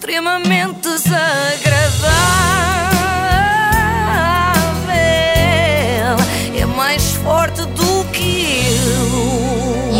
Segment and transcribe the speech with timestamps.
[0.00, 2.59] extremamente desagradável.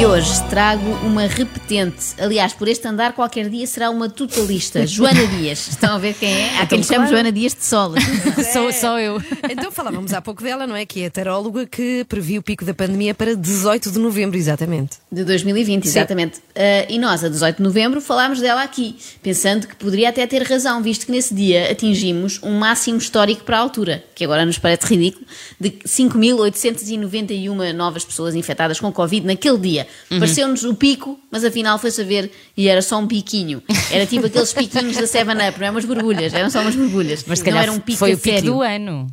[0.01, 2.15] E hoje trago uma repetente.
[2.19, 4.84] Aliás, por este andar, qualquer dia será uma totalista.
[4.89, 5.69] Joana Dias.
[5.69, 6.59] Estão a ver quem é?
[6.59, 7.11] Há quem lhe chame claro.
[7.11, 7.93] Joana Dias de Sol.
[8.51, 9.23] Sou, sou eu.
[9.51, 10.87] Então falávamos há pouco dela, não é?
[10.87, 14.97] Que é a taróloga que previu o pico da pandemia para 18 de novembro, exatamente.
[15.12, 16.41] De 2020, exatamente.
[16.57, 20.43] Ah, e nós, a 18 de novembro, falámos dela aqui, pensando que poderia até ter
[20.45, 24.57] razão, visto que nesse dia atingimos um máximo histórico para a altura, que agora nos
[24.57, 25.27] parece ridículo,
[25.60, 29.90] de 5.891 novas pessoas infectadas com Covid naquele dia.
[30.11, 30.19] Uhum.
[30.19, 33.62] Pareceu-nos o pico, mas afinal foi saber e era só um piquinho.
[33.91, 37.25] Era tipo aqueles piquinhos da 7-Up, não é umas borbulhas, eram só umas borbulhas.
[37.27, 38.53] Mas se não calhar era um pico foi o pico sério.
[38.53, 39.07] do ano.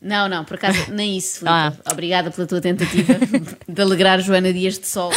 [0.00, 1.44] Não, não, por acaso nem isso.
[1.44, 1.72] Ah.
[1.90, 3.14] Obrigada pela tua tentativa
[3.68, 5.10] de alegrar Joana Dias de sol.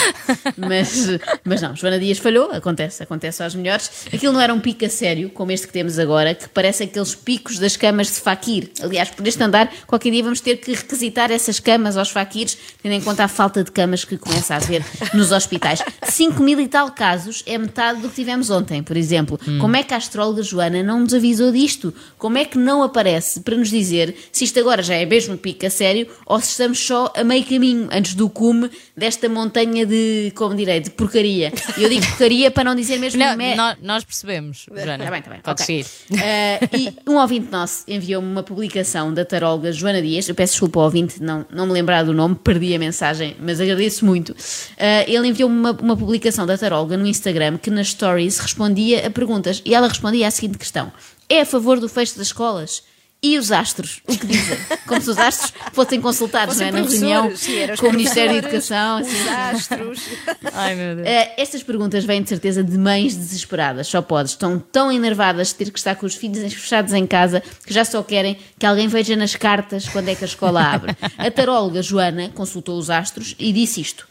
[0.57, 1.07] Mas,
[1.44, 4.07] mas não, Joana Dias falhou, acontece, acontece aos melhores.
[4.12, 7.13] Aquilo não era um pico a sério, como este que temos agora, que parece aqueles
[7.13, 8.71] picos das camas de faquir.
[8.82, 12.93] Aliás, por este andar, qualquer dia vamos ter que requisitar essas camas aos faquires, tendo
[12.93, 15.84] em conta a falta de camas que começa a haver nos hospitais.
[16.04, 19.40] 5 mil e tal casos é metade do que tivemos ontem, por exemplo.
[19.59, 21.93] Como é que a astróloga Joana não nos avisou disto?
[22.18, 25.66] Como é que não aparece para nos dizer se isto agora já é mesmo pico
[25.66, 30.32] a sério ou se estamos só a meio caminho antes do cume desta montanha de,
[30.36, 31.52] como direi, de porcaria?
[31.77, 34.96] Eu digo porcaria para não dizer mesmo Não, me- nó- nós percebemos, Joana.
[35.04, 35.40] Está bem, está bem.
[35.42, 35.84] Pode ok.
[35.84, 36.22] seguir.
[36.24, 40.30] Eh, e um ouvinte nosso enviou-me uma publicação da taróloga Joana Dias.
[40.30, 43.60] Eu peço desculpa ao ouvinte, não, não me lembrar do nome, perdi a mensagem, mas
[43.60, 44.36] agradeço muito.
[44.77, 49.10] Eh, ele enviou-me uma, uma publicação da taróloga no Instagram que nas stories respondia a
[49.10, 49.62] perguntas.
[49.66, 50.92] E ela respondia à seguinte questão:
[51.30, 52.84] É a favor do fecho das escolas?
[53.24, 54.02] E os astros?
[54.08, 54.58] O que dizem?
[54.88, 56.72] Como se os astros fossem consultados não é?
[56.72, 58.98] na reunião sim, com o Ministério da Educação.
[58.98, 59.12] assim.
[59.12, 60.02] Os astros.
[60.52, 61.08] Ai meu Deus.
[61.08, 64.30] Uh, estas perguntas vêm de certeza de mães desesperadas, só pode.
[64.30, 67.86] Estão tão enervadas de ter que estar com os filhos fechados em casa que já
[67.86, 70.97] só querem que alguém veja nas cartas quando é que a escola abre.
[71.16, 74.08] A taróloga Joana consultou os astros e disse isto.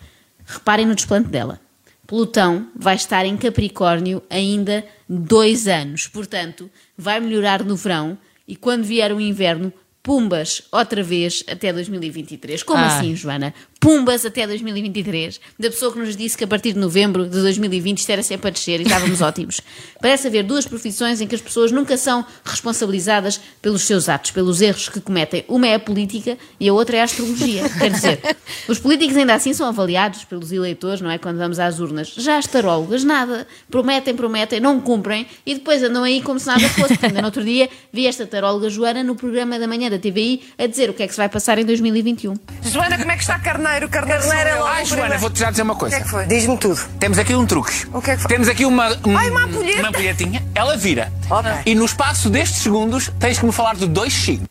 [0.46, 1.60] Reparem no desplante dela.
[2.06, 8.16] Plutão vai estar em Capricórnio ainda dois anos, portanto, vai melhorar no verão
[8.50, 9.72] e quando vier o inverno,
[10.02, 12.62] pumbas outra vez até 2023.
[12.62, 12.98] Como Ah.
[12.98, 13.52] assim, Joana?
[13.78, 15.40] Pumbas até 2023?
[15.58, 18.48] Da pessoa que nos disse que a partir de novembro de 2020 isto era sempre
[18.48, 19.60] a descer e estávamos ótimos.
[20.00, 24.60] Parece haver duas profissões em que as pessoas nunca são responsabilizadas pelos seus atos, pelos
[24.60, 25.44] erros que cometem.
[25.48, 27.68] Uma é a política e a outra é a astrologia.
[27.78, 28.20] Quer dizer,
[28.68, 31.18] os políticos ainda assim são avaliados pelos eleitores, não é?
[31.18, 32.08] Quando vamos às urnas.
[32.16, 33.46] Já as tarólogas, nada.
[33.70, 36.98] Prometem, prometem, não cumprem e depois andam aí como se nada fosse.
[37.02, 40.66] Ainda no outro dia vi esta taróloga Joana no programa da manhã da TVI a
[40.66, 42.34] dizer o que é que se vai passar em 2021.
[42.62, 43.88] Joana, como é que está Carneiro?
[43.88, 45.96] Carneiro, Carneiro é logo Ai, o Joana, vou-te já dizer uma O coisa.
[45.96, 46.26] que é que foi?
[46.26, 46.80] Diz-me tudo.
[46.98, 47.86] Temos aqui um truque.
[47.92, 48.28] O que é que foi?
[48.28, 49.78] Temos aqui uma, um- Ai, uma ampulheta.
[49.80, 50.42] uma ampulhetinha.
[50.54, 51.12] Ela vira.
[51.28, 51.50] Ok.
[51.66, 54.48] E no espaço destes segundos tens que me falar de dois signos.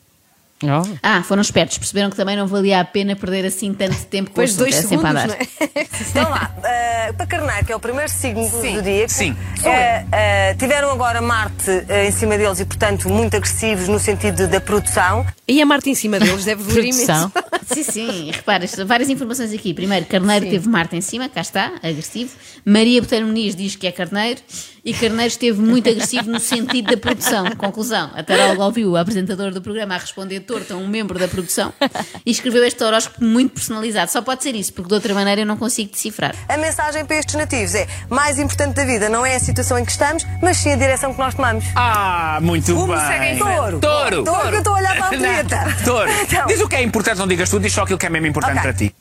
[0.62, 0.84] Oh.
[1.02, 4.42] Ah, foram espertos, perceberam que também não valia a pena perder assim tanto tempo com
[4.42, 5.88] o Depois de assunto, dois é sempre a segundos, não é?
[6.10, 9.36] Então lá, eh, para Carneiro, que é o primeiro signo do- Sim, do dia, sim,
[9.64, 11.72] eh, eh, tiveram agora Marte
[12.08, 15.26] em cima deles e, portanto, muito agressivos no sentido da produção.
[15.48, 17.32] E a Marte em cima deles deve doer imenso.
[17.74, 19.74] Sim, sim, repara, várias informações aqui.
[19.74, 22.32] Primeiro, Carneiro teve Marte em cima, cá está, agressivo.
[22.66, 24.40] Maria Botelho Muniz diz que é Carneiro
[24.84, 27.46] e Carneiro esteve muito agressivo no sentido da produção.
[27.56, 31.28] Conclusão, a taróloga ouviu o apresentador do programa a responder torto a um membro da
[31.28, 31.74] produção
[32.26, 34.12] e escreveu este horóscopo muito personalizado.
[34.12, 36.34] Só pode ser isso, porque de outra maneira eu não consigo decifrar.
[36.48, 39.86] A mensagem para estes nativos é: mais importante da vida não é a situação em
[39.86, 41.66] que estamos, mas sim a direção que nós tomamos.
[41.76, 43.06] Ah, muito Como bem.
[43.06, 43.56] segue em frente?
[43.58, 43.80] Touro.
[43.80, 44.24] Touro.
[44.24, 45.78] Touro, que eu estou a olhar para a ampulheta.
[45.84, 46.10] Touro.
[46.30, 46.48] Então.
[46.48, 48.54] Diz o que é importante, não digas tudo, diz só aquilo que é mesmo importante
[48.60, 48.62] Ok.
[48.64, 48.96] para ti.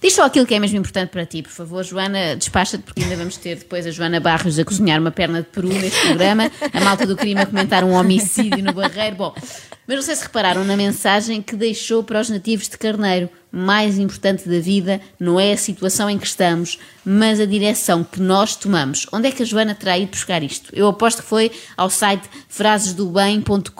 [0.00, 3.14] Diz só aquilo que é mesmo importante para ti, por favor, Joana, despacha-te, porque ainda
[3.16, 6.80] vamos ter depois a Joana Barros a cozinhar uma perna de peru neste programa, a
[6.80, 9.16] malta do crime a comentar um homicídio no barreiro.
[9.16, 9.34] Bom,
[9.86, 13.28] mas não sei se repararam na mensagem que deixou para os nativos de Carneiro.
[13.52, 18.20] Mais importante da vida não é a situação em que estamos, mas a direção que
[18.20, 19.06] nós tomamos.
[19.12, 20.70] Onde é que a Joana terá ido buscar isto?
[20.72, 23.70] Eu aposto que foi ao site frasesdobem.com.br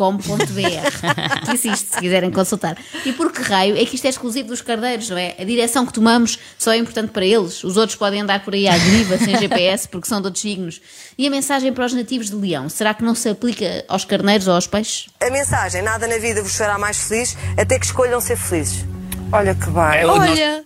[1.45, 2.77] que existe, se quiserem consultar.
[3.05, 5.37] E por que raio é que isto é exclusivo dos cardeiros, não é?
[5.39, 7.63] A direção que tomamos só é importante para eles.
[7.63, 10.81] Os outros podem andar por aí à deriva, sem GPS, porque são de outros signos.
[11.17, 14.49] E a mensagem para os nativos de Leão, será que não se aplica aos carneiros
[14.49, 15.09] ou aos peixes?
[15.21, 18.85] A mensagem: nada na vida vos fará mais feliz, até que escolham ser felizes.
[19.33, 20.01] Olha que bem.
[20.01, 20.65] É, Olha,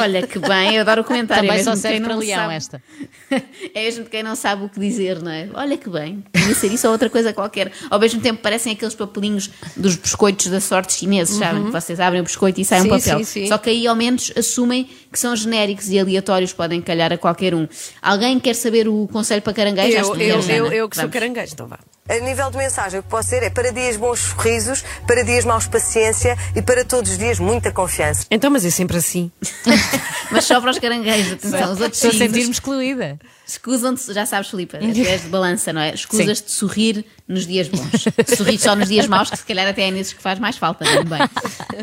[0.00, 1.44] Olha que bem, eu adoro o comentário.
[1.44, 2.54] Também é só serve quem para não leão sabe.
[2.54, 2.82] esta.
[3.74, 5.48] É mesmo de quem não sabe o que dizer, não é?
[5.54, 7.72] Olha que bem, podia ser isso ou outra coisa qualquer.
[7.90, 11.64] Ao mesmo tempo parecem aqueles papelinhos dos biscoitos da sorte chineses, sabem?
[11.64, 13.18] Que vocês abrem o biscoito e sai um Sim, papel.
[13.18, 13.46] sim, sim.
[13.48, 17.54] Só que aí ao menos assumem que são genéricos e aleatórios, podem calhar a qualquer
[17.54, 17.66] um.
[18.02, 19.96] Alguém quer saber o conselho para caranguejo?
[19.96, 21.12] Eu, que eu, eu, eu que sou Vamos.
[21.14, 21.78] caranguejo, então vá.
[22.06, 25.42] A nível de mensagem, o que pode ser é para dias bons sorrisos, para dias
[25.42, 28.26] maus paciência e para todos os dias muita confiança.
[28.30, 29.32] Então, mas é sempre assim.
[30.30, 33.18] Mas só para os caranguejos, atenção, os outros Estou a sentir-me excluída.
[33.46, 35.94] escusam-te, já sabes, Filipe, tu és de balança, não é?
[35.94, 38.04] Escusas-te de sorrir nos dias bons.
[38.36, 40.84] Sorrir só nos dias maus, que se calhar até é nesses que faz mais falta
[40.84, 41.18] também.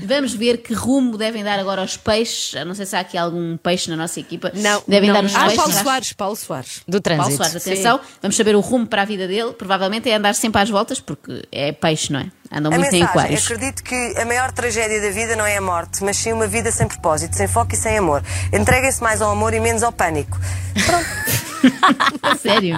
[0.05, 2.53] Vamos ver que rumo devem dar agora aos peixes.
[2.53, 4.51] Eu Não sei se há aqui algum peixe na nossa equipa.
[4.53, 5.15] Não, Devem não.
[5.15, 5.57] dar os Ah, peixes.
[5.57, 5.73] Paulo.
[5.73, 6.81] Soares, Paulo Soares.
[6.87, 7.37] Do Paulo trânsito.
[7.37, 9.53] Soares, atenção, vamos saber o rumo para a vida dele.
[9.53, 12.27] Provavelmente é andar sempre às voltas, porque é peixe, não é?
[12.53, 13.43] Andam A muito em mensagem, aquários.
[13.45, 16.69] acredito que a maior tragédia da vida não é a morte, mas sim uma vida
[16.71, 18.21] sem propósito, sem foco e sem amor.
[18.53, 20.37] Entreguem-se mais ao amor e menos ao pânico.
[22.21, 22.77] A Sério?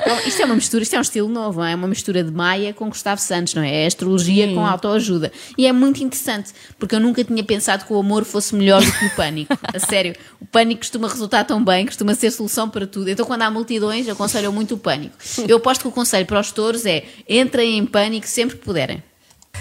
[0.00, 1.72] Então, isto é uma mistura, isto é um estilo novo, é?
[1.72, 3.82] É uma mistura de Maia com Gustavo Santos, não é?
[3.82, 5.30] É astrologia com autoajuda.
[5.56, 8.90] E é muito interessante, porque eu nunca tinha pensado que o amor fosse melhor do
[8.90, 9.56] que o pânico.
[9.62, 13.10] A sério, o pânico costuma resultar tão bem, costuma ser solução para tudo.
[13.10, 15.14] Então, quando há multidões, aconselho muito o pânico.
[15.46, 19.02] Eu aposto que o conselho para os touros é entrem em pânico sempre que puderem.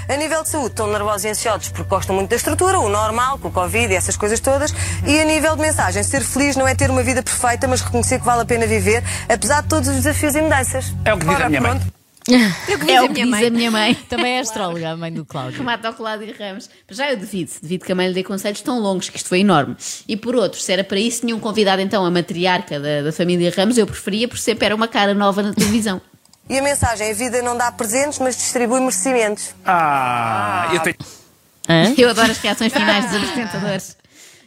[0.07, 3.37] A nível de saúde, estão nervosos e ansiosos porque gostam muito da estrutura, o normal,
[3.39, 4.73] com o Covid e essas coisas todas.
[5.05, 8.19] E a nível de mensagem, ser feliz não é ter uma vida perfeita, mas reconhecer
[8.19, 10.93] que vale a pena viver, apesar de todos os desafios e mudanças.
[11.05, 11.71] É o que diz a Ora, minha mãe.
[11.71, 11.99] pronto.
[12.87, 13.95] É o que diz a minha mãe.
[14.07, 15.57] Também é astróloga, a mãe do Cláudio.
[15.57, 16.69] Remate ao Cláudio Ramos.
[16.87, 19.29] Mas já eu devido, devido que a mãe lhe dê conselhos tão longos, que isto
[19.29, 19.75] foi enorme.
[20.07, 23.11] E por outro, se era para isso, tinha um convidado então a matriarca da, da
[23.11, 26.01] família Ramos, eu preferia, por sempre era uma cara nova na televisão.
[26.49, 29.53] E a mensagem, a vida não dá presentes, mas distribui merecimentos.
[29.63, 30.95] Ah, eu tenho.
[31.69, 31.93] Hã?
[31.95, 33.97] Eu adoro as reações finais dos apresentadores.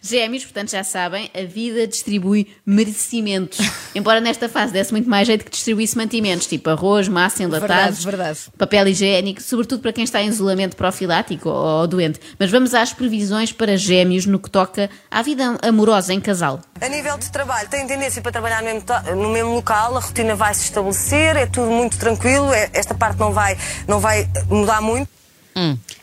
[0.05, 3.59] Gêmeos, portanto já sabem, a vida distribui merecimentos.
[3.95, 8.05] Embora nesta fase desse muito mais jeito que distribuísse mantimentos, tipo arroz, massa, enlatados, Verdade,
[8.05, 8.39] verdade.
[8.59, 12.19] papel higiênico, sobretudo para quem está em isolamento profilático ou, ou doente.
[12.37, 16.61] Mas vamos às previsões para gêmeos no que toca à vida amorosa em casal.
[16.81, 18.83] A nível de trabalho, tem tendência para trabalhar no mesmo,
[19.23, 23.21] no mesmo local, a rotina vai se estabelecer, é tudo muito tranquilo, é- esta parte
[23.21, 23.57] não vai,
[23.87, 25.09] não vai mudar muito.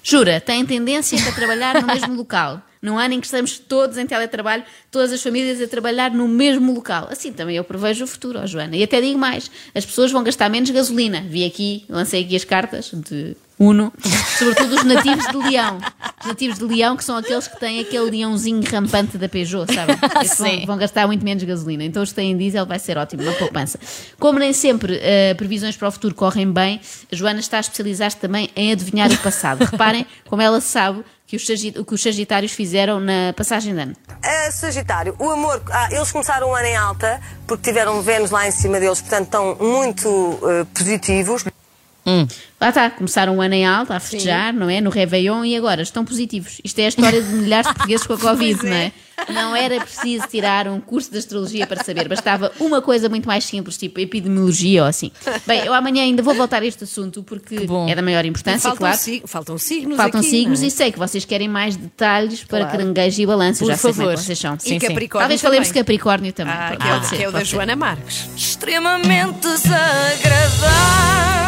[0.02, 2.62] Jura, tem tendência para trabalhar no mesmo local.
[2.82, 6.74] Num ano em que estamos todos em teletrabalho, todas as famílias a trabalhar no mesmo
[6.74, 7.08] local.
[7.12, 8.76] Assim também eu prevejo o futuro, Joana.
[8.78, 11.22] E até digo mais: as pessoas vão gastar menos gasolina.
[11.28, 13.92] Vi aqui, lancei aqui as cartas de Uno,
[14.38, 15.80] sobretudo os nativos de Leão.
[16.22, 19.98] Os nativos de Leão, que são aqueles que têm aquele leãozinho rampante da Peugeot, sabem?
[20.24, 21.84] Esses vão, vão gastar muito menos gasolina.
[21.84, 23.78] Então os que têm diesel vai ser ótimo, uma poupança.
[24.18, 26.80] Como nem sempre eh, previsões para o futuro correm bem,
[27.12, 29.66] a Joana está a especializar-se também em adivinhar o passado.
[29.66, 33.96] Reparem como ela sabe que os, que os Sagitários fizeram na passagem de ano.
[34.24, 38.48] A Sagitário, o amor, ah, eles começaram o ano em alta, porque tiveram Vênus lá
[38.48, 41.46] em cima deles, portanto estão muito eh, positivos.
[42.60, 44.82] Lá está, começaram o ano em alta a festejar, não é?
[44.82, 46.60] No Réveillon e agora estão positivos.
[46.64, 48.92] Isto é a história de milhares de portugueses com a Covid, não é?
[49.34, 53.44] Não era preciso tirar um curso de astrologia para saber, bastava uma coisa muito mais
[53.44, 55.12] simples, tipo epidemiologia ou assim.
[55.46, 57.88] Bem, eu amanhã ainda vou voltar a este assunto porque bom.
[57.88, 58.98] é da maior importância, faltam, claro.
[58.98, 60.68] sig- faltam signos Faltam aqui, signos é?
[60.68, 62.72] e sei que vocês querem mais detalhes para Claro.
[62.78, 63.60] caranguejo e balanço.
[63.60, 64.18] Por Já sei como é favor.
[64.20, 64.58] que vocês são.
[64.60, 64.88] Sim, E sim.
[64.88, 65.84] Capricórnio Talvez falemos de também.
[65.84, 66.54] Capricórnio também.
[66.54, 67.56] Ah, Pode que é o, ser, que é o pode da ser.
[67.56, 68.30] Joana Marques.
[68.36, 71.39] extremamente desagradável.